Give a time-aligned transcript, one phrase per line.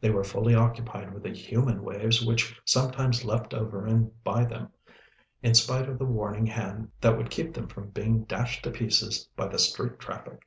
[0.00, 4.72] They were fully occupied with the human waves which sometimes leaped over and by them,
[5.40, 9.28] in spite of the warning hand that would keep them from being dashed to pieces
[9.36, 10.42] by the street traffic.